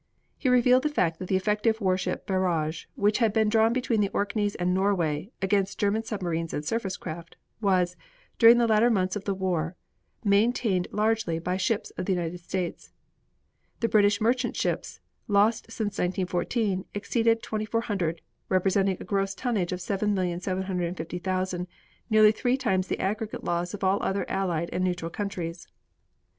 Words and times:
He 0.35 0.49
revealed 0.49 0.81
the 0.81 0.89
fact 0.89 1.19
that 1.19 1.27
the 1.27 1.35
effective 1.35 1.79
warship 1.79 2.25
barrage, 2.25 2.85
which 2.95 3.19
had 3.19 3.31
been 3.31 3.49
drawn 3.49 3.71
between 3.71 4.01
the 4.01 4.09
Orkneys 4.15 4.55
and 4.55 4.73
Norway 4.73 5.29
against 5.43 5.77
German 5.77 6.01
submarines 6.01 6.55
and 6.55 6.65
surface 6.65 6.97
craft, 6.97 7.35
was, 7.61 7.95
during 8.39 8.57
the 8.57 8.65
later 8.65 8.89
months 8.89 9.15
of 9.15 9.25
the 9.25 9.35
war, 9.35 9.75
maintained 10.23 10.87
largely 10.91 11.37
by 11.37 11.55
ships 11.55 11.91
of 11.99 12.05
the 12.07 12.13
United 12.13 12.39
States. 12.39 12.91
The 13.79 13.89
British 13.89 14.19
merchant 14.19 14.55
ships 14.55 15.01
lost 15.27 15.65
since 15.71 15.99
1914 15.99 16.85
exceeded 16.95 17.43
2,400, 17.43 18.21
representing 18.49 18.97
a 18.99 19.03
gross 19.03 19.35
tonnage 19.35 19.71
of 19.71 19.81
7,750,000, 19.81 21.67
nearly 22.09 22.31
three 22.31 22.57
times 22.57 22.87
the 22.87 22.99
aggregate 22.99 23.43
loss 23.43 23.75
of 23.75 23.83
all 23.83 24.01
other 24.01 24.25
allied 24.27 24.71
and 24.73 24.83
neutral 24.83 25.11
countries. 25.11 25.67